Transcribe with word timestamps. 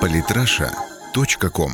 Политраша.ком 0.00 1.72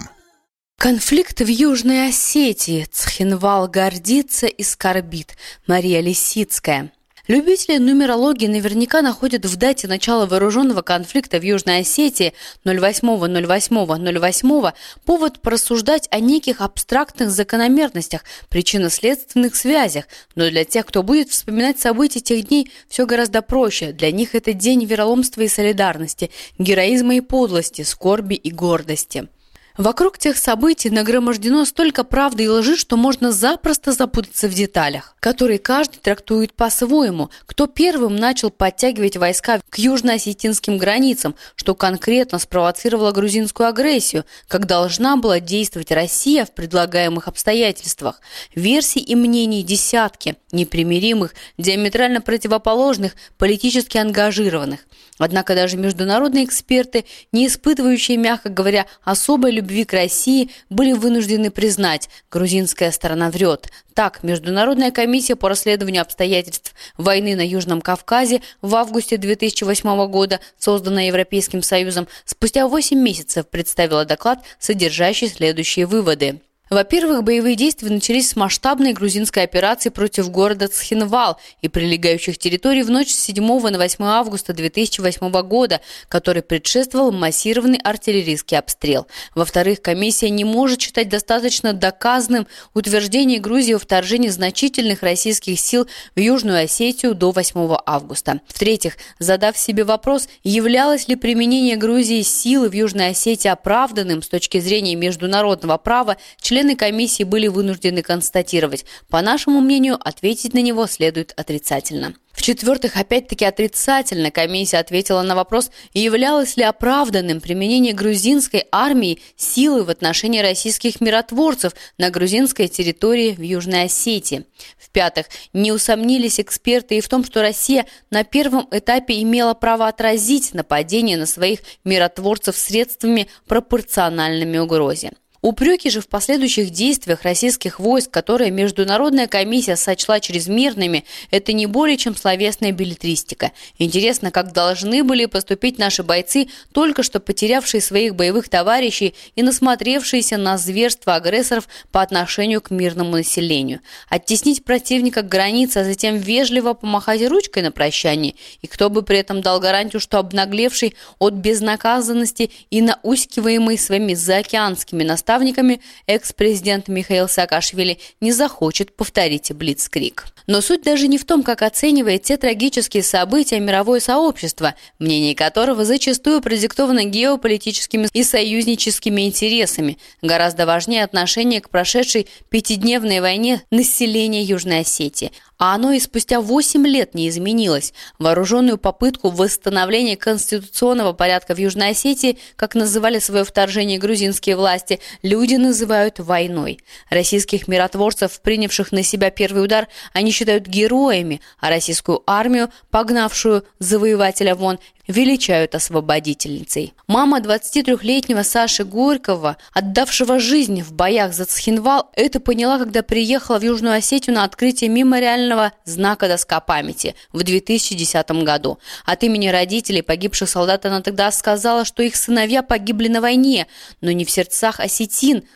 Конфликт 0.77 1.41
в 1.41 1.47
Южной 1.47 2.09
Осетии. 2.11 2.85
Цхинвал 2.85 3.67
гордится 3.67 4.47
и 4.47 4.63
скорбит. 4.63 5.39
Мария 5.67 6.01
Лисицкая. 6.01 6.93
Любители 7.29 7.79
нумерологии 7.79 8.47
наверняка 8.47 9.03
находят 9.03 9.45
в 9.45 9.57
дате 9.57 9.89
начала 9.89 10.27
вооруженного 10.27 10.83
конфликта 10.83 11.41
в 11.41 11.43
Южной 11.43 11.81
Осетии 11.81 12.35
08.08.08 12.65 14.73
повод 15.05 15.41
порассуждать 15.41 16.07
о 16.13 16.21
неких 16.21 16.61
абстрактных 16.61 17.33
закономерностях, 17.33 18.23
причинно-следственных 18.49 19.57
связях. 19.57 20.05
Но 20.37 20.49
для 20.49 20.65
тех, 20.65 20.87
кто 20.87 21.03
будет 21.03 21.31
вспоминать 21.31 21.81
события 21.81 22.21
тех 22.21 22.47
дней, 22.47 22.71
все 22.89 23.07
гораздо 23.07 23.43
проще. 23.43 23.91
Для 23.91 24.13
них 24.13 24.37
это 24.37 24.53
день 24.53 24.85
вероломства 24.85 25.41
и 25.41 25.49
солидарности, 25.49 26.31
героизма 26.59 27.17
и 27.17 27.21
подлости, 27.21 27.83
скорби 27.83 28.37
и 28.37 28.53
гордости. 28.53 29.27
Вокруг 29.77 30.17
тех 30.17 30.39
событий 30.39 30.89
нагромождено 30.89 31.67
столько 31.67 32.03
правды 32.03 32.45
и 32.45 32.49
лжи, 32.49 32.77
что 32.79 32.97
можно 32.97 33.31
запросто 33.31 33.93
запутаться 33.93 34.49
в 34.49 34.55
деталях, 34.55 35.15
которые 35.21 35.59
каждый 35.59 35.99
трактует 35.99 36.55
по-своему. 36.55 37.29
Кто 37.45 37.67
первым 37.67 38.17
начал 38.17 38.51
подтягивать 38.51 39.19
войска 39.19 39.61
к 39.69 39.79
южно-осетинским 39.79 40.79
границам, 40.79 41.35
что 41.57 41.75
конкретно 41.75 42.39
спровоцировало 42.39 43.13
грузинскую 43.13 43.69
агрессию, 43.69 44.25
как 44.49 44.67
должна 44.67 45.17
была 45.17 45.41
действовать 45.41 45.93
Россия 45.93 46.47
в 46.47 46.55
предлагаемых 46.55 47.29
обстоятельствах. 47.29 48.23
Версий 48.55 49.01
и 49.01 49.15
мнений 49.15 49.63
десятки, 49.63 50.37
непримиримых, 50.53 51.35
диаметрально 51.59 52.23
противоположных, 52.23 53.13
политически 53.37 53.99
ангажированных. 53.99 54.81
Однако 55.19 55.55
даже 55.55 55.77
международные 55.77 56.45
эксперты, 56.45 57.05
не 57.33 57.47
испытывающие, 57.47 58.17
мягко 58.19 58.49
говоря, 58.51 58.87
особой 59.03 59.51
любви 59.51 59.66
к 59.85 59.93
России, 59.93 60.51
были 60.71 60.93
вынуждены 60.93 61.51
признать, 61.51 62.09
грузинская 62.31 62.91
сторона 62.91 63.31
врет. 63.31 63.71
Так, 63.95 64.23
Международная 64.23 64.91
комиссия 64.91 65.37
по 65.37 65.49
расследованию 65.49 66.03
обстоятельств 66.03 66.75
войны 66.99 67.35
на 67.35 67.47
Южном 67.47 67.81
Кавказе 67.81 68.43
в 68.63 68.75
августе 68.75 69.17
2008 69.17 70.07
года, 70.09 70.41
созданная 70.59 71.07
Европейским 71.07 71.63
Союзом, 71.63 72.07
спустя 72.25 72.69
8 72.69 72.99
месяцев 72.99 73.47
представила 73.49 74.05
доклад, 74.05 74.41
содержащий 74.59 75.29
следующие 75.29 75.87
выводы. 75.87 76.41
Во-первых, 76.69 77.23
боевые 77.23 77.55
действия 77.55 77.91
начались 77.91 78.31
с 78.31 78.37
масштабной 78.37 78.93
грузинской 78.93 79.45
операции 79.45 79.91
против 79.91 80.31
города 80.31 80.67
Цхинвал 80.67 81.39
и 81.63 81.69
прилегающих 81.69 82.39
территорий 82.39 82.83
в 82.83 82.91
ночь 82.91 83.13
с 83.13 83.21
7 83.21 83.47
на 83.71 83.79
8 83.79 84.05
августа 84.05 84.53
2008 84.53 85.31
года, 85.43 85.81
который 86.09 86.43
предшествовал 86.43 87.13
массированный 87.13 87.79
артиллерийский 87.79 88.59
обстрел. 88.59 89.07
Во-вторых, 89.37 89.81
комиссия 89.81 90.29
не 90.29 90.45
может 90.45 90.81
считать 90.81 91.09
достаточно 91.09 91.73
доказанным 91.73 92.49
утверждение 92.75 93.39
Грузии 93.39 93.75
о 93.75 93.79
вторжении 93.79 94.29
значительных 94.29 95.05
российских 95.05 95.61
сил 95.61 95.87
в 96.17 96.21
Южную 96.21 96.65
Осетию 96.65 97.15
до 97.15 97.31
8 97.31 97.77
августа. 97.87 98.41
В-третьих, 98.49 98.97
задав 99.21 99.57
себе 99.57 99.85
вопрос, 99.85 100.29
являлось 100.43 101.07
ли 101.07 101.15
применение 101.15 101.77
Грузии 101.77 102.23
силы 102.23 102.69
в 102.69 102.73
Южной 102.73 103.11
Осетии 103.11 103.47
оправданным 103.47 104.21
с 104.21 104.29
точки 104.29 104.59
зрения 104.59 104.97
международного 104.97 105.77
права, 105.77 106.17
члены 106.57 106.75
комиссии 106.75 107.23
были 107.23 107.49
вынуждены 107.49 108.01
констатировать. 108.01 108.87
По 109.11 109.21
нашему 109.21 109.61
мнению, 109.61 109.99
ответить 110.01 110.55
на 110.55 110.63
него 110.63 110.87
следует 110.87 111.35
отрицательно. 111.37 112.15
В-четвертых, 112.33 112.97
опять-таки 112.97 113.45
отрицательно 113.45 114.31
комиссия 114.31 114.79
ответила 114.79 115.21
на 115.21 115.35
вопрос, 115.35 115.71
являлось 115.93 116.57
ли 116.57 116.63
оправданным 116.63 117.43
применение 117.43 117.93
грузинской 117.93 118.65
армии 118.73 119.21
силы 119.37 119.85
в 119.85 119.91
отношении 119.91 120.41
российских 120.41 121.03
миротворцев 121.03 121.73
на 121.99 122.09
грузинской 122.09 122.69
территории 122.69 123.33
в 123.33 123.43
Южной 123.43 123.85
Осетии. 123.85 124.47
В-пятых, 124.79 125.27
не 125.53 125.73
усомнились 125.73 126.41
эксперты 126.41 126.97
и 126.97 127.01
в 127.03 127.09
том, 127.09 127.23
что 127.23 127.43
Россия 127.43 127.85
на 128.11 128.25
первом 128.25 128.67
этапе 128.71 129.21
имела 129.21 129.53
право 129.53 129.89
отразить 129.89 130.55
нападение 130.55 131.19
на 131.19 131.27
своих 131.27 131.61
миротворцев 131.85 132.57
средствами 132.57 133.29
пропорциональными 133.47 134.57
угрозе. 134.57 135.13
Упреки 135.47 135.91
же 135.91 136.01
в 136.01 136.09
последующих 136.09 136.71
действиях 136.71 137.23
российских 137.23 137.79
войск, 137.79 138.11
которые 138.11 138.51
Международная 138.51 139.29
комиссия 139.29 139.77
сочла 139.77 140.19
чрезмерными, 140.19 141.05
это 141.31 141.53
не 141.53 141.67
более 141.67 141.97
чем 141.97 142.17
словесная 142.17 142.73
билетристика. 142.73 143.53
Интересно, 143.79 144.33
как 144.33 144.53
должны 144.53 145.05
были 145.05 145.27
поступить 145.27 145.79
наши 145.79 146.03
бойцы, 146.03 146.49
только 146.73 147.05
что 147.05 147.21
потерявшие 147.21 147.81
своих 147.81 148.17
боевых 148.17 148.49
товарищей 148.49 149.15
и 149.37 149.45
насмотревшиеся 149.45 150.37
на 150.37 150.59
зверство 150.59 151.15
агрессоров 151.15 151.69
по 151.93 152.03
отношению 152.03 152.61
к 152.61 152.73
мирному 152.73 153.13
населению. 153.13 153.83
Оттеснить 154.09 154.65
противника 154.65 155.23
к 155.23 155.29
границе, 155.29 155.77
а 155.77 155.85
затем 155.85 156.17
вежливо 156.17 156.75
помахать 156.75 157.25
ручкой 157.25 157.63
на 157.63 157.71
прощание, 157.71 158.35
и 158.63 158.67
кто 158.67 158.91
бы 158.91 159.03
при 159.03 159.19
этом 159.19 159.43
дал 159.43 159.61
гарантию, 159.61 160.01
что 160.01 160.19
обнаглевший 160.19 160.97
от 161.21 161.35
безнаказанности 161.35 162.51
и 162.71 162.83
наускиваемый 162.83 163.79
своими 163.79 164.15
заокеанскими 164.15 165.05
наставниками 165.05 165.36
наставниками, 165.37 165.81
экс-президент 166.07 166.89
Михаил 166.89 167.29
Саакашвили 167.29 167.99
не 168.21 168.33
захочет 168.33 168.97
повторить 168.97 169.53
Блицкрик. 169.53 170.27
Но 170.47 170.61
суть 170.61 170.83
даже 170.83 171.09
не 171.09 171.19
в 171.19 171.25
том, 171.25 171.43
как 171.43 171.63
оценивает 171.63 172.23
те 172.23 172.37
трагические 172.37 173.03
события 173.03 173.61
мировое 173.61 174.01
сообщество, 174.01 174.75
мнение 174.99 175.35
которого 175.35 175.85
зачастую 175.85 176.41
продиктовано 176.41 177.05
геополитическими 177.05 178.09
и 178.13 178.23
союзническими 178.23 179.27
интересами. 179.27 179.99
Гораздо 180.23 180.67
важнее 180.67 181.05
отношение 181.05 181.61
к 181.61 181.69
прошедшей 181.69 182.29
пятидневной 182.49 183.21
войне 183.21 183.63
населения 183.71 184.43
Южной 184.43 184.81
Осетии– 184.81 185.33
а 185.59 185.75
оно 185.75 185.93
и 185.93 186.01
спустя 186.01 186.41
8 186.41 186.87
лет 186.87 187.15
не 187.15 187.29
изменилось. 187.29 187.95
Вооруженную 188.19 188.79
попытку 188.79 189.31
восстановления 189.31 190.17
конституционного 190.17 191.13
порядка 191.13 191.55
в 191.55 191.59
Южной 191.59 191.91
Осетии, 191.91 192.39
как 192.57 192.75
называли 192.75 193.19
свое 193.19 193.45
вторжение 193.45 193.99
грузинские 193.99 194.57
власти, 194.57 195.01
люди 195.23 195.57
называют 195.57 196.19
войной. 196.19 196.81
Российских 197.11 197.69
миротворцев, 197.69 198.41
принявших 198.41 198.93
на 198.93 199.03
себя 199.03 199.31
первый 199.31 199.65
удар, 199.65 199.89
они 200.13 200.31
считают 200.31 200.67
героями, 200.67 201.41
а 201.61 201.71
российскую 201.71 202.23
армию, 202.27 202.71
погнавшую 202.91 203.65
завоевателя 203.79 204.55
вон, 204.55 204.79
величают 205.09 205.75
освободительницей. 205.75 206.95
Мама 207.07 207.39
23-летнего 207.39 208.43
Саши 208.43 208.85
Горького, 208.85 209.57
отдавшего 209.73 210.41
жизнь 210.41 210.83
в 210.83 210.93
боях 210.93 211.33
за 211.33 211.45
Цхинвал, 211.45 212.11
это 212.15 212.41
поняла, 212.41 212.79
когда 212.79 213.03
приехала 213.03 213.59
в 213.59 213.63
Южную 213.63 213.97
Осетию 213.97 214.35
на 214.35 214.45
открытие 214.45 214.91
мемориального 214.91 215.73
знака 215.85 216.29
«Доска 216.29 216.61
памяти» 216.61 217.15
в 217.33 217.43
2010 217.43 218.31
году. 218.43 218.79
От 219.05 219.23
имени 219.23 219.49
родителей 219.49 220.03
погибших 220.03 220.49
солдат 220.49 220.87
она 220.87 221.03
тогда 221.03 221.31
сказала, 221.31 221.85
что 221.85 222.03
их 222.03 222.17
сыновья 222.17 222.63
погибли 222.63 223.09
на 223.09 223.21
войне, 223.21 223.67
но 224.01 224.11
не 224.11 224.25
в 224.25 224.31
сердцах 224.31 224.81
осетин, 224.81 225.06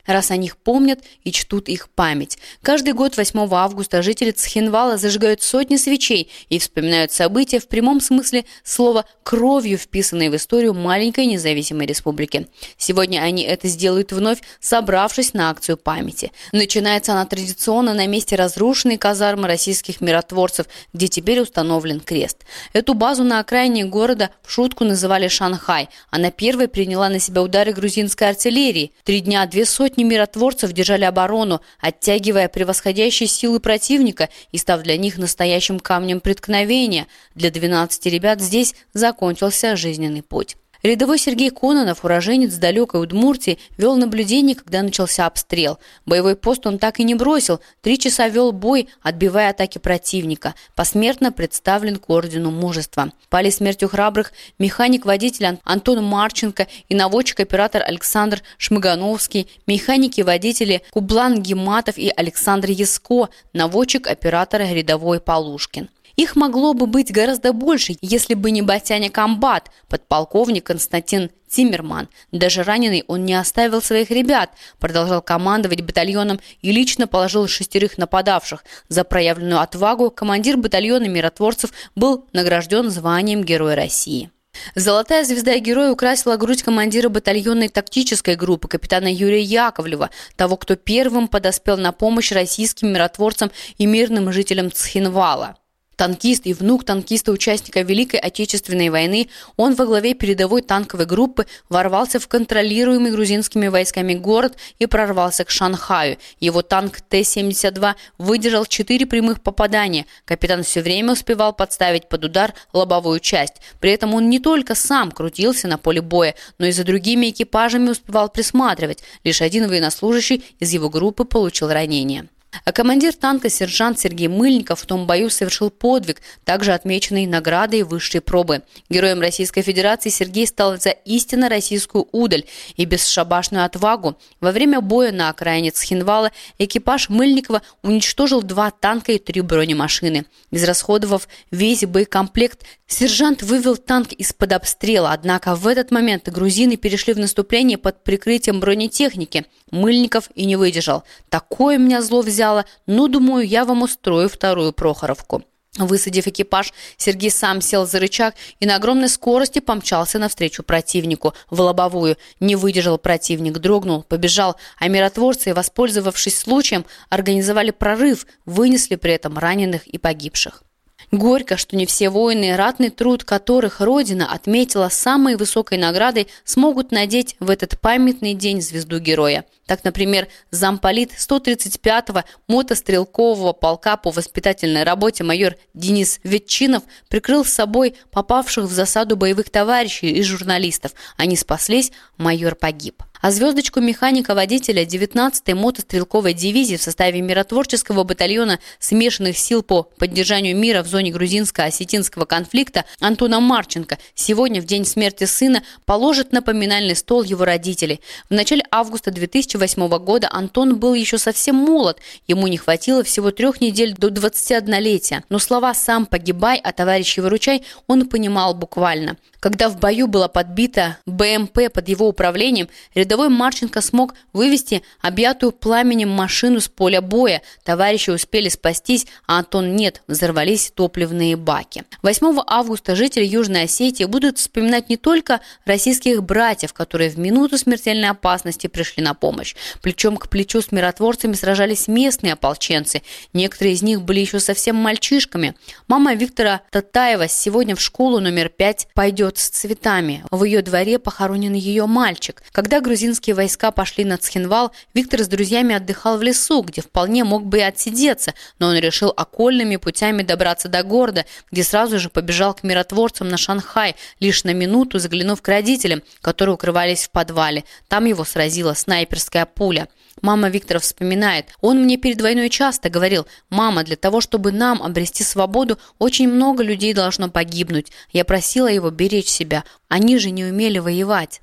раз 0.06 0.30
о 0.30 0.36
них 0.36 0.56
помнят 0.56 1.00
и 1.22 1.32
чтут 1.32 1.68
их 1.68 1.90
память. 1.90 2.38
Каждый 2.62 2.94
год 2.94 3.16
8 3.16 3.48
августа 3.52 4.02
жители 4.02 4.30
Цхинвала 4.30 4.96
зажигают 4.96 5.42
сотни 5.42 5.76
свечей 5.76 6.30
и 6.48 6.58
вспоминают 6.58 7.12
события 7.12 7.60
в 7.60 7.68
прямом 7.68 8.00
смысле 8.00 8.44
слова 8.64 9.04
«кровь» 9.22 9.50
кровью 9.50 9.78
вписанные 9.78 10.30
в 10.30 10.36
историю 10.36 10.74
маленькой 10.74 11.26
независимой 11.26 11.84
республики. 11.84 12.46
Сегодня 12.76 13.18
они 13.18 13.42
это 13.42 13.66
сделают 13.66 14.12
вновь, 14.12 14.38
собравшись 14.60 15.34
на 15.34 15.50
акцию 15.50 15.76
памяти. 15.76 16.30
Начинается 16.52 17.12
она 17.12 17.26
традиционно 17.26 17.92
на 17.92 18.06
месте 18.06 18.36
разрушенной 18.36 18.96
казармы 18.96 19.48
российских 19.48 20.00
миротворцев, 20.00 20.66
где 20.92 21.08
теперь 21.08 21.40
установлен 21.40 21.98
крест. 21.98 22.44
Эту 22.72 22.94
базу 22.94 23.24
на 23.24 23.40
окраине 23.40 23.84
города 23.84 24.30
в 24.42 24.52
шутку 24.52 24.84
называли 24.84 25.26
Шанхай. 25.26 25.88
Она 26.10 26.30
первой 26.30 26.68
приняла 26.68 27.08
на 27.08 27.18
себя 27.18 27.42
удары 27.42 27.72
грузинской 27.72 28.28
артиллерии. 28.28 28.92
Три 29.04 29.20
дня 29.20 29.39
две 29.46 29.64
сотни 29.64 30.04
миротворцев 30.04 30.72
держали 30.72 31.04
оборону, 31.04 31.60
оттягивая 31.80 32.48
превосходящие 32.48 33.28
силы 33.28 33.60
противника 33.60 34.28
и 34.52 34.58
став 34.58 34.82
для 34.82 34.96
них 34.96 35.18
настоящим 35.18 35.80
камнем 35.80 36.20
преткновения. 36.20 37.06
Для 37.34 37.50
12 37.50 38.06
ребят 38.06 38.40
здесь 38.40 38.74
закончился 38.92 39.76
жизненный 39.76 40.22
путь. 40.22 40.56
Рядовой 40.82 41.18
Сергей 41.18 41.50
Кононов, 41.50 42.04
уроженец 42.04 42.54
далекой 42.54 43.02
Удмуртии, 43.02 43.58
вел 43.76 43.96
наблюдение, 43.96 44.56
когда 44.56 44.82
начался 44.82 45.26
обстрел. 45.26 45.78
Боевой 46.06 46.36
пост 46.36 46.66
он 46.66 46.78
так 46.78 47.00
и 47.00 47.04
не 47.04 47.14
бросил. 47.14 47.60
Три 47.82 47.98
часа 47.98 48.28
вел 48.28 48.52
бой, 48.52 48.88
отбивая 49.02 49.50
атаки 49.50 49.76
противника. 49.76 50.54
Посмертно 50.74 51.32
представлен 51.32 51.96
к 51.96 52.08
ордену 52.08 52.50
мужества. 52.50 53.12
Пали 53.28 53.50
смертью 53.50 53.90
храбрых 53.90 54.32
механик-водитель 54.58 55.58
Антон 55.64 56.02
Марченко 56.02 56.66
и 56.88 56.94
наводчик-оператор 56.94 57.82
Александр 57.82 58.42
Шмыгановский, 58.56 59.48
механики-водители 59.66 60.82
Кублан 60.90 61.42
Гематов 61.42 61.98
и 61.98 62.10
Александр 62.16 62.70
Яско, 62.70 63.28
наводчик-оператор 63.52 64.62
рядовой 64.62 65.20
Полушкин. 65.20 65.90
Их 66.16 66.36
могло 66.36 66.74
бы 66.74 66.86
быть 66.86 67.12
гораздо 67.12 67.52
больше, 67.52 67.96
если 68.00 68.34
бы 68.34 68.50
не 68.50 68.62
Батяня 68.62 69.10
Комбат, 69.10 69.70
подполковник 69.88 70.64
Константин 70.64 71.30
Тиммерман. 71.48 72.08
Даже 72.32 72.62
раненый 72.62 73.04
он 73.08 73.24
не 73.24 73.34
оставил 73.34 73.82
своих 73.82 74.10
ребят, 74.10 74.50
продолжал 74.78 75.20
командовать 75.22 75.82
батальоном 75.82 76.40
и 76.62 76.72
лично 76.72 77.06
положил 77.06 77.48
шестерых 77.48 77.98
нападавших. 77.98 78.64
За 78.88 79.04
проявленную 79.04 79.60
отвагу 79.60 80.10
командир 80.10 80.56
батальона 80.56 81.08
миротворцев 81.08 81.72
был 81.94 82.26
награжден 82.32 82.90
званием 82.90 83.42
Героя 83.42 83.76
России. 83.76 84.30
Золотая 84.74 85.24
звезда 85.24 85.56
героя 85.58 85.92
украсила 85.92 86.36
грудь 86.36 86.62
командира 86.62 87.08
батальонной 87.08 87.68
тактической 87.68 88.34
группы 88.34 88.68
капитана 88.68 89.12
Юрия 89.12 89.42
Яковлева, 89.42 90.10
того, 90.36 90.56
кто 90.56 90.76
первым 90.76 91.28
подоспел 91.28 91.76
на 91.76 91.92
помощь 91.92 92.32
российским 92.32 92.92
миротворцам 92.92 93.50
и 93.78 93.86
мирным 93.86 94.32
жителям 94.32 94.72
Цхинвала. 94.72 95.56
Танкист 96.00 96.46
и 96.46 96.54
внук 96.54 96.84
танкиста-участника 96.84 97.82
Великой 97.82 98.20
Отечественной 98.20 98.88
войны, 98.88 99.28
он 99.58 99.74
во 99.74 99.84
главе 99.84 100.14
передовой 100.14 100.62
танковой 100.62 101.04
группы 101.04 101.46
ворвался 101.68 102.18
в 102.18 102.26
контролируемый 102.26 103.12
грузинскими 103.12 103.68
войсками 103.68 104.14
город 104.14 104.56
и 104.78 104.86
прорвался 104.86 105.44
к 105.44 105.50
Шанхаю. 105.50 106.16
Его 106.40 106.62
танк 106.62 107.02
Т-72 107.02 107.96
выдержал 108.16 108.64
четыре 108.64 109.04
прямых 109.04 109.42
попадания. 109.42 110.06
Капитан 110.24 110.62
все 110.62 110.80
время 110.80 111.12
успевал 111.12 111.52
подставить 111.52 112.08
под 112.08 112.24
удар 112.24 112.54
лобовую 112.72 113.20
часть. 113.20 113.56
При 113.78 113.90
этом 113.90 114.14
он 114.14 114.30
не 114.30 114.38
только 114.38 114.74
сам 114.74 115.12
крутился 115.12 115.68
на 115.68 115.76
поле 115.76 116.00
боя, 116.00 116.34
но 116.56 116.64
и 116.64 116.72
за 116.72 116.84
другими 116.84 117.28
экипажами 117.28 117.90
успевал 117.90 118.30
присматривать. 118.30 119.02
Лишь 119.22 119.42
один 119.42 119.68
военнослужащий 119.68 120.46
из 120.60 120.72
его 120.72 120.88
группы 120.88 121.26
получил 121.26 121.68
ранение. 121.68 122.26
А 122.64 122.72
командир 122.72 123.14
танка 123.14 123.48
сержант 123.48 124.00
Сергей 124.00 124.28
Мыльников 124.28 124.80
в 124.80 124.86
том 124.86 125.06
бою 125.06 125.30
совершил 125.30 125.70
подвиг, 125.70 126.20
также 126.44 126.72
отмеченный 126.72 127.26
наградой 127.26 127.82
высшей 127.82 128.20
пробы. 128.20 128.62
Героем 128.88 129.20
Российской 129.20 129.62
Федерации 129.62 130.10
Сергей 130.10 130.46
стал 130.46 130.78
за 130.78 130.90
истинно 130.90 131.48
российскую 131.48 132.08
удаль 132.10 132.44
и 132.76 132.84
бесшабашную 132.84 133.64
отвагу. 133.64 134.18
Во 134.40 134.50
время 134.50 134.80
боя 134.80 135.12
на 135.12 135.28
окраине 135.28 135.70
Цхинвала 135.70 136.32
экипаж 136.58 137.08
Мыльникова 137.08 137.62
уничтожил 137.82 138.42
два 138.42 138.70
танка 138.70 139.12
и 139.12 139.18
три 139.18 139.40
бронемашины. 139.42 140.26
Израсходовав 140.50 141.28
весь 141.52 141.84
боекомплект, 141.84 142.64
сержант 142.88 143.42
вывел 143.42 143.76
танк 143.76 144.12
из-под 144.12 144.52
обстрела, 144.52 145.12
однако 145.12 145.54
в 145.54 145.68
этот 145.68 145.92
момент 145.92 146.28
грузины 146.28 146.76
перешли 146.76 147.14
в 147.14 147.18
наступление 147.18 147.78
под 147.78 148.02
прикрытием 148.02 148.58
бронетехники. 148.58 149.46
Мыльников 149.70 150.30
и 150.34 150.46
не 150.46 150.56
выдержал. 150.56 151.04
«Такое 151.28 151.78
меня 151.78 152.02
зло 152.02 152.22
взяло 152.22 152.39
взяла. 152.40 152.64
Ну, 152.86 153.08
думаю, 153.08 153.46
я 153.46 153.64
вам 153.64 153.82
устрою 153.82 154.28
вторую 154.28 154.72
Прохоровку». 154.72 155.42
Высадив 155.78 156.26
экипаж, 156.26 156.72
Сергей 156.96 157.30
сам 157.30 157.60
сел 157.60 157.86
за 157.86 158.00
рычаг 158.00 158.34
и 158.58 158.66
на 158.66 158.76
огромной 158.76 159.08
скорости 159.08 159.60
помчался 159.60 160.18
навстречу 160.18 160.62
противнику 160.64 161.32
в 161.48 161.60
лобовую. 161.60 162.16
Не 162.40 162.56
выдержал 162.56 162.98
противник, 162.98 163.58
дрогнул, 163.58 164.02
побежал, 164.02 164.56
а 164.78 164.88
миротворцы, 164.88 165.54
воспользовавшись 165.54 166.38
случаем, 166.38 166.84
организовали 167.08 167.70
прорыв, 167.70 168.26
вынесли 168.46 168.96
при 168.96 169.12
этом 169.12 169.38
раненых 169.38 169.86
и 169.86 169.96
погибших. 169.98 170.64
Горько, 171.10 171.56
что 171.56 171.76
не 171.76 171.86
все 171.86 172.08
воины, 172.08 172.54
ратный 172.54 172.90
труд 172.90 173.24
которых 173.24 173.80
Родина 173.80 174.32
отметила 174.32 174.88
самой 174.88 175.34
высокой 175.34 175.76
наградой, 175.76 176.28
смогут 176.44 176.92
надеть 176.92 177.34
в 177.40 177.50
этот 177.50 177.80
памятный 177.80 178.34
день 178.34 178.62
звезду 178.62 179.00
героя. 179.00 179.44
Так, 179.66 179.82
например, 179.82 180.28
замполит 180.52 181.10
135-го 181.12 182.22
мотострелкового 182.46 183.52
полка 183.52 183.96
по 183.96 184.12
воспитательной 184.12 184.84
работе 184.84 185.24
майор 185.24 185.56
Денис 185.74 186.20
Ветчинов 186.22 186.84
прикрыл 187.08 187.44
с 187.44 187.52
собой 187.52 187.96
попавших 188.12 188.66
в 188.66 188.72
засаду 188.72 189.16
боевых 189.16 189.50
товарищей 189.50 190.10
и 190.10 190.22
журналистов. 190.22 190.92
Они 191.16 191.36
спаслись, 191.36 191.90
майор 192.18 192.54
погиб 192.54 193.02
а 193.20 193.30
звездочку 193.30 193.80
механика-водителя 193.80 194.84
19-й 194.84 195.54
мотострелковой 195.54 196.34
дивизии 196.34 196.76
в 196.76 196.82
составе 196.82 197.20
миротворческого 197.20 198.04
батальона 198.04 198.58
смешанных 198.78 199.36
сил 199.38 199.62
по 199.62 199.82
поддержанию 199.82 200.56
мира 200.56 200.82
в 200.82 200.86
зоне 200.86 201.10
грузинско-осетинского 201.10 202.26
конфликта 202.26 202.84
Антона 203.00 203.40
Марченко 203.40 203.98
сегодня, 204.14 204.60
в 204.60 204.64
день 204.64 204.84
смерти 204.84 205.24
сына, 205.24 205.62
положит 205.84 206.32
на 206.32 206.42
поминальный 206.42 206.96
стол 206.96 207.22
его 207.22 207.44
родителей. 207.44 208.00
В 208.28 208.34
начале 208.34 208.64
августа 208.70 209.10
2008 209.10 209.88
года 209.98 210.28
Антон 210.30 210.76
был 210.76 210.94
еще 210.94 211.18
совсем 211.18 211.56
молод, 211.56 211.98
ему 212.26 212.46
не 212.46 212.56
хватило 212.56 213.04
всего 213.04 213.30
трех 213.30 213.60
недель 213.60 213.94
до 213.94 214.08
21-летия, 214.08 215.22
но 215.28 215.38
слова 215.38 215.74
«сам 215.74 216.06
погибай», 216.06 216.60
а 216.62 216.72
товарищи 216.72 217.20
выручай 217.20 217.62
он 217.86 218.08
понимал 218.08 218.54
буквально. 218.54 219.16
Когда 219.40 219.70
в 219.70 219.78
бою 219.78 220.06
была 220.06 220.28
подбита 220.28 220.98
БМП 221.06 221.72
под 221.72 221.88
его 221.88 222.06
управлением, 222.06 222.68
рядовой 223.10 223.28
Марченко 223.28 223.80
смог 223.80 224.14
вывести 224.32 224.82
объятую 225.00 225.50
пламенем 225.50 226.10
машину 226.10 226.60
с 226.60 226.68
поля 226.68 227.00
боя. 227.00 227.42
Товарищи 227.64 228.10
успели 228.10 228.48
спастись, 228.48 229.08
а 229.26 229.38
Антон 229.38 229.74
нет, 229.74 230.02
взорвались 230.06 230.70
топливные 230.72 231.34
баки. 231.34 231.82
8 232.02 232.40
августа 232.46 232.94
жители 232.94 233.24
Южной 233.24 233.64
Осетии 233.64 234.04
будут 234.04 234.38
вспоминать 234.38 234.88
не 234.88 234.96
только 234.96 235.40
российских 235.64 236.22
братьев, 236.22 236.72
которые 236.72 237.10
в 237.10 237.18
минуту 237.18 237.58
смертельной 237.58 238.10
опасности 238.10 238.68
пришли 238.68 239.02
на 239.02 239.14
помощь. 239.14 239.56
Плечом 239.82 240.16
к 240.16 240.28
плечу 240.28 240.62
с 240.62 240.70
миротворцами 240.70 241.32
сражались 241.32 241.88
местные 241.88 242.34
ополченцы. 242.34 243.02
Некоторые 243.32 243.74
из 243.74 243.82
них 243.82 244.02
были 244.02 244.20
еще 244.20 244.38
совсем 244.38 244.76
мальчишками. 244.76 245.56
Мама 245.88 246.14
Виктора 246.14 246.60
Татаева 246.70 247.26
сегодня 247.26 247.74
в 247.74 247.80
школу 247.80 248.20
номер 248.20 248.50
5 248.50 248.88
пойдет 248.94 249.36
с 249.38 249.48
цветами. 249.48 250.22
В 250.30 250.44
ее 250.44 250.62
дворе 250.62 251.00
похоронен 251.00 251.54
ее 251.54 251.86
мальчик. 251.86 252.40
Когда 252.52 252.80
грузин 252.80 252.99
грузинские 253.00 253.34
войска 253.34 253.70
пошли 253.70 254.04
на 254.04 254.18
Цхинвал, 254.18 254.72
Виктор 254.92 255.20
с 255.20 255.26
друзьями 255.26 255.74
отдыхал 255.74 256.18
в 256.18 256.22
лесу, 256.22 256.60
где 256.60 256.82
вполне 256.82 257.24
мог 257.24 257.46
бы 257.46 257.58
и 257.58 257.62
отсидеться, 257.62 258.34
но 258.58 258.66
он 258.66 258.76
решил 258.76 259.10
окольными 259.16 259.76
путями 259.76 260.22
добраться 260.22 260.68
до 260.68 260.82
города, 260.82 261.24
где 261.50 261.64
сразу 261.64 261.98
же 261.98 262.10
побежал 262.10 262.52
к 262.52 262.62
миротворцам 262.62 263.30
на 263.30 263.38
Шанхай, 263.38 263.96
лишь 264.20 264.44
на 264.44 264.52
минуту 264.52 264.98
заглянув 264.98 265.40
к 265.40 265.48
родителям, 265.48 266.02
которые 266.20 266.56
укрывались 266.56 267.04
в 267.04 267.10
подвале. 267.10 267.64
Там 267.88 268.04
его 268.04 268.24
сразила 268.24 268.74
снайперская 268.74 269.46
пуля. 269.46 269.88
Мама 270.20 270.50
Виктора 270.50 270.78
вспоминает, 270.78 271.46
он 271.62 271.82
мне 271.82 271.96
перед 271.96 272.20
войной 272.20 272.50
часто 272.50 272.90
говорил, 272.90 273.26
«Мама, 273.48 273.82
для 273.82 273.96
того, 273.96 274.20
чтобы 274.20 274.52
нам 274.52 274.82
обрести 274.82 275.24
свободу, 275.24 275.78
очень 275.98 276.28
много 276.28 276.62
людей 276.62 276.92
должно 276.92 277.30
погибнуть. 277.30 277.90
Я 278.12 278.26
просила 278.26 278.66
его 278.66 278.90
беречь 278.90 279.28
себя. 279.28 279.64
Они 279.88 280.18
же 280.18 280.30
не 280.30 280.44
умели 280.44 280.78
воевать». 280.78 281.40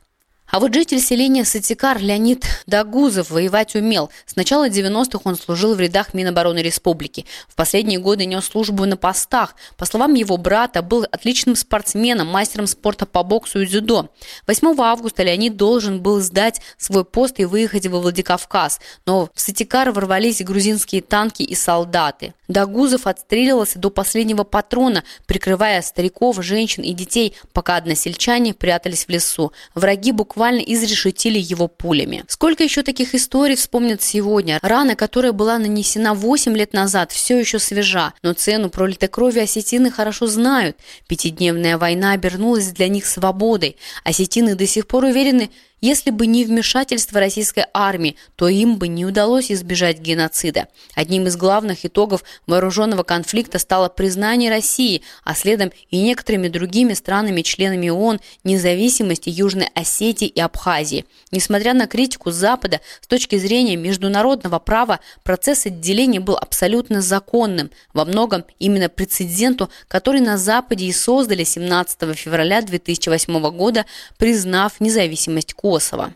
А 0.50 0.62
вот 0.62 0.74
житель 0.74 1.02
селения 1.02 1.44
Сатикар 1.44 2.00
Леонид 2.00 2.46
Дагузов 2.68 3.32
воевать 3.32 3.76
умел. 3.76 4.10
С 4.26 4.38
начала 4.38 4.70
90-х 4.70 5.20
он 5.26 5.36
служил 5.36 5.76
в 5.76 5.80
рядах 5.82 6.14
Минобороны 6.14 6.60
Республики. 6.60 7.26
В 7.50 7.56
последние 7.56 8.00
годы 8.00 8.26
нес 8.26 8.46
службу 8.46 8.86
на 8.86 8.96
постах. 8.96 9.56
По 9.76 9.86
словам 9.86 10.14
его 10.14 10.38
брата, 10.38 10.82
был 10.82 11.06
отличным 11.12 11.58
спортсменом, 11.58 12.28
мастером 12.28 12.68
спорта 12.68 13.06
по 13.06 13.24
боксу 13.24 13.60
и 13.60 13.66
дзюдо. 13.66 14.10
8 14.48 14.80
августа 14.80 15.24
Леонид 15.24 15.58
должен 15.58 16.02
был 16.02 16.22
сдать 16.22 16.62
свой 16.78 17.04
пост 17.04 17.40
и 17.40 17.46
выехать 17.46 17.88
во 17.88 18.00
Владикавказ. 18.00 18.80
Но 19.06 19.30
в 19.34 19.42
Сатикар 19.42 19.92
ворвались 19.92 20.42
грузинские 20.42 21.02
танки 21.02 21.44
и 21.44 21.56
солдаты. 21.56 22.34
Дагузов 22.48 23.06
отстреливался 23.06 23.80
до 23.80 23.90
последнего 23.90 24.46
патрона, 24.46 25.04
прикрывая 25.26 25.82
стариков, 25.82 26.42
женщин 26.42 26.84
и 26.84 26.94
детей, 26.94 27.36
пока 27.52 27.76
односельчане 27.76 28.54
прятались 28.54 29.06
в 29.06 29.10
лесу. 29.10 29.52
Враги 29.76 30.14
буквально 30.14 30.37
буквально 30.38 30.60
изрешетили 30.60 31.40
его 31.40 31.68
пулями. 31.68 32.24
Сколько 32.28 32.64
еще 32.64 32.84
таких 32.84 33.16
историй 33.16 33.56
вспомнят 33.56 34.04
сегодня? 34.04 34.60
Рана, 34.62 34.96
которая 34.96 35.32
была 35.32 35.58
нанесена 35.58 36.14
8 36.14 36.56
лет 36.56 36.74
назад, 36.74 37.12
все 37.12 37.40
еще 37.40 37.58
свежа, 37.58 38.14
но 38.22 38.34
цену 38.34 38.70
пролитой 38.70 39.10
крови 39.10 39.40
осетины 39.40 39.90
хорошо 39.90 40.28
знают. 40.28 40.78
Пятидневная 41.08 41.80
война 41.80 42.12
обернулась 42.12 42.68
для 42.68 42.88
них 42.88 43.08
свободой. 43.08 43.78
Осетины 44.04 44.54
до 44.54 44.68
сих 44.68 44.86
пор 44.86 45.06
уверены, 45.06 45.50
если 45.80 46.10
бы 46.10 46.26
не 46.26 46.44
вмешательство 46.44 47.20
российской 47.20 47.66
армии, 47.72 48.16
то 48.36 48.48
им 48.48 48.78
бы 48.78 48.88
не 48.88 49.06
удалось 49.06 49.52
избежать 49.52 50.00
геноцида. 50.00 50.68
Одним 50.96 51.28
из 51.28 51.38
главных 51.38 51.86
итогов 51.86 52.24
вооруженного 52.48 53.04
конфликта 53.04 53.60
стало 53.60 53.88
признание 53.88 54.50
России, 54.50 55.04
а 55.24 55.36
следом 55.36 55.72
и 55.92 56.02
некоторыми 56.02 56.48
другими 56.48 56.94
странами-членами 56.94 57.90
ООН 57.90 58.20
независимости 58.44 59.30
Южной 59.30 59.70
Осетии 59.76 60.28
и 60.28 60.40
Абхазии. 60.40 61.06
Несмотря 61.32 61.76
на 61.76 61.86
критику 61.86 62.32
Запада, 62.32 62.82
с 63.00 63.06
точки 63.06 63.38
зрения 63.38 63.76
международного 63.76 64.58
права, 64.58 65.00
процесс 65.24 65.68
отделения 65.68 66.20
был 66.20 66.38
абсолютно 66.38 67.04
законным, 67.04 67.70
во 67.94 68.04
многом 68.04 68.46
именно 68.58 68.90
прецеденту, 68.90 69.70
который 69.88 70.22
на 70.22 70.40
Западе 70.40 70.86
и 70.86 70.92
создали 70.92 71.44
17 71.44 72.18
февраля 72.18 72.64
2008 72.64 73.50
года, 73.52 73.86
признав 74.18 74.80
независимость 74.80 75.54
Кубы. 75.54 75.67
Косово. 75.68 76.14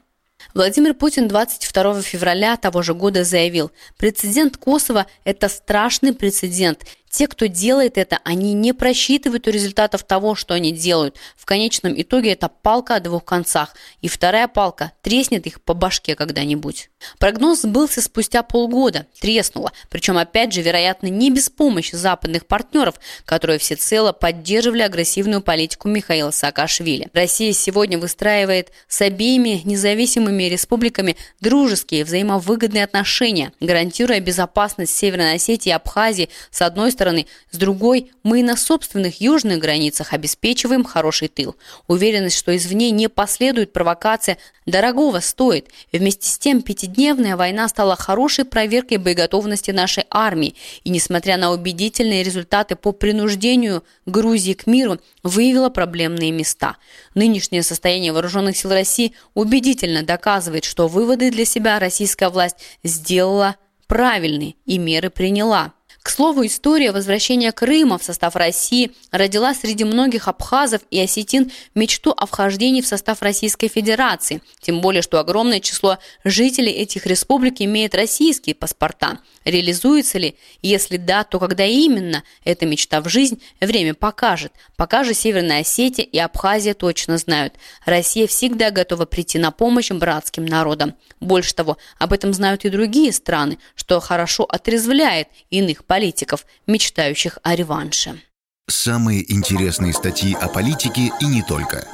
Владимир 0.53 0.93
Путин 0.93 1.27
22 1.27 2.03
февраля 2.03 2.55
того 2.55 2.81
же 2.83 2.93
года 2.93 3.25
заявил, 3.25 3.69
прецедент 3.97 4.55
Косово– 4.55 5.07
это 5.25 5.49
страшный 5.49 6.13
прецедент. 6.13 6.85
Те, 7.11 7.27
кто 7.27 7.47
делает 7.47 7.97
это, 7.97 8.19
они 8.23 8.53
не 8.53 8.73
просчитывают 8.73 9.45
результатов 9.47 10.03
того, 10.03 10.33
что 10.35 10.53
они 10.53 10.71
делают. 10.71 11.17
В 11.35 11.45
конечном 11.45 11.99
итоге 11.99 12.31
это 12.31 12.47
палка 12.47 12.95
о 12.95 12.99
двух 13.01 13.25
концах, 13.25 13.75
и 13.99 14.07
вторая 14.07 14.47
палка 14.47 14.93
треснет 15.01 15.45
их 15.45 15.61
по 15.61 15.73
башке 15.73 16.15
когда-нибудь. 16.15 16.89
Прогноз 17.19 17.63
сбылся 17.63 18.01
спустя 18.01 18.43
полгода, 18.43 19.07
треснуло, 19.19 19.73
причем 19.89 20.17
опять 20.17 20.53
же, 20.53 20.61
вероятно, 20.61 21.07
не 21.07 21.31
без 21.31 21.49
помощи 21.49 21.95
западных 21.95 22.45
партнеров, 22.45 22.95
которые 23.25 23.59
всецело 23.59 24.13
поддерживали 24.13 24.81
агрессивную 24.81 25.41
политику 25.41 25.89
Михаила 25.89 26.31
Саакашвили. 26.31 27.09
Россия 27.13 27.51
сегодня 27.51 27.97
выстраивает 27.97 28.71
с 28.87 29.01
обеими 29.01 29.61
независимыми 29.65 30.43
республиками 30.43 31.17
дружеские, 31.41 32.05
взаимовыгодные 32.05 32.85
отношения, 32.85 33.51
гарантируя 33.59 34.21
безопасность 34.21 34.95
Северной 34.95 35.33
Осетии 35.33 35.69
и 35.69 35.73
Абхазии 35.73 36.29
с 36.51 36.61
одной 36.61 36.91
стороны, 37.01 37.25
с 37.49 37.57
другой 37.57 38.11
мы 38.21 38.41
и 38.41 38.43
на 38.43 38.55
собственных 38.55 39.21
южных 39.21 39.57
границах 39.57 40.13
обеспечиваем 40.13 40.83
хороший 40.83 41.29
тыл. 41.29 41.55
Уверенность, 41.87 42.37
что 42.37 42.55
извне 42.55 42.91
не 42.91 43.09
последует 43.09 43.73
провокация, 43.73 44.37
дорогого 44.67 45.19
стоит. 45.19 45.69
Вместе 45.91 46.29
с 46.29 46.37
тем, 46.37 46.61
пятидневная 46.61 47.35
война 47.35 47.67
стала 47.69 47.95
хорошей 47.95 48.45
проверкой 48.45 48.97
боеготовности 48.97 49.71
нашей 49.71 50.05
армии. 50.11 50.53
И 50.83 50.91
несмотря 50.91 51.37
на 51.37 51.51
убедительные 51.51 52.21
результаты 52.21 52.75
по 52.75 52.91
принуждению 52.91 53.83
Грузии 54.05 54.53
к 54.53 54.67
миру, 54.67 54.99
выявила 55.23 55.69
проблемные 55.69 56.31
места. 56.31 56.77
Нынешнее 57.15 57.63
состояние 57.63 58.13
вооруженных 58.13 58.55
сил 58.55 58.69
России 58.69 59.13
убедительно 59.33 60.03
доказывает, 60.03 60.65
что 60.65 60.87
выводы 60.87 61.31
для 61.31 61.45
себя 61.45 61.79
российская 61.79 62.29
власть 62.29 62.57
сделала 62.83 63.55
правильные 63.87 64.53
и 64.65 64.77
меры 64.77 65.09
приняла. 65.09 65.73
К 66.03 66.09
слову, 66.09 66.47
история 66.47 66.91
возвращения 66.91 67.51
Крыма 67.51 67.99
в 67.99 68.03
состав 68.03 68.35
России 68.35 68.91
родила 69.11 69.53
среди 69.53 69.83
многих 69.83 70.27
абхазов 70.27 70.81
и 70.89 70.99
осетин 70.99 71.51
мечту 71.75 72.11
о 72.17 72.25
вхождении 72.25 72.81
в 72.81 72.87
состав 72.87 73.21
Российской 73.21 73.67
Федерации, 73.67 74.41
тем 74.61 74.81
более, 74.81 75.03
что 75.03 75.19
огромное 75.19 75.59
число 75.59 75.99
жителей 76.23 76.71
этих 76.71 77.05
республик 77.05 77.61
имеет 77.61 77.93
российские 77.93 78.55
паспорта. 78.55 79.19
Реализуется 79.45 80.17
ли? 80.17 80.35
Если 80.63 80.97
да, 80.97 81.23
то 81.23 81.39
когда 81.39 81.65
именно 81.65 82.23
эта 82.43 82.65
мечта 82.65 82.99
в 83.01 83.07
жизнь, 83.07 83.39
время 83.59 83.93
покажет. 83.93 84.53
Пока 84.77 85.03
же 85.03 85.13
Северная 85.13 85.61
Осетия 85.61 86.03
и 86.03 86.17
Абхазия 86.17 86.73
точно 86.73 87.19
знают. 87.19 87.53
Россия 87.85 88.25
всегда 88.25 88.71
готова 88.71 89.05
прийти 89.05 89.37
на 89.37 89.51
помощь 89.51 89.91
братским 89.91 90.45
народам. 90.45 90.95
Больше 91.19 91.53
того, 91.53 91.77
об 91.99 92.13
этом 92.13 92.33
знают 92.33 92.65
и 92.65 92.69
другие 92.69 93.13
страны, 93.13 93.59
что 93.75 93.99
хорошо 93.99 94.45
отрезвляет 94.49 95.27
иных 95.51 95.85
политиков, 95.91 96.45
мечтающих 96.67 97.37
о 97.43 97.53
реванше. 97.53 98.21
Самые 98.69 99.29
интересные 99.29 99.91
статьи 99.91 100.33
о 100.33 100.47
политике 100.47 101.11
и 101.19 101.25
не 101.25 101.43
только. 101.43 101.85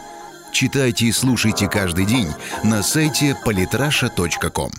Читайте 0.54 1.06
и 1.06 1.12
слушайте 1.12 1.68
каждый 1.68 2.06
день 2.06 2.30
на 2.64 2.84
сайте 2.84 3.36
polytrasha.com. 3.44 4.70